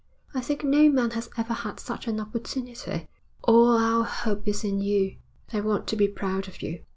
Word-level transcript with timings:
I 0.33 0.41
think 0.41 0.63
no 0.63 0.89
man 0.89 1.11
has 1.11 1.29
ever 1.37 1.53
had 1.53 1.79
such 1.79 2.07
an 2.07 2.19
opportunity. 2.19 3.07
All 3.43 3.77
our 3.77 4.03
hope 4.03 4.47
is 4.47 4.63
in 4.63 4.79
you. 4.81 5.17
I 5.53 5.61
want 5.61 5.85
to 5.89 5.95
be 5.95 6.07
proud 6.07 6.47
of 6.47 6.63
you. 6.63 6.81